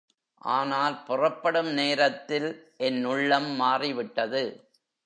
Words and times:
ஆனால் 0.41 1.03
புறப்படும் 1.03 1.71
நேரத்தில் 1.73 2.49
என் 2.77 3.05
உள்ளம் 3.05 3.49
மாறிவிட்டது. 3.55 4.43